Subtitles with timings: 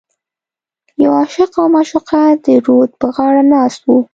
[1.03, 3.89] یو عاشق او معشوقه د رود په غاړه ناست و.